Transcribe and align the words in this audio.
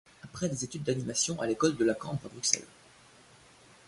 Après 0.23 0.49
des 0.49 0.63
études 0.63 0.81
d'animation 0.81 1.39
à 1.39 1.45
l'école 1.45 1.75
de 1.77 1.85
la 1.85 1.93
Cambre 1.93 2.21
à 2.25 2.29
Bruxelles. 2.29 2.65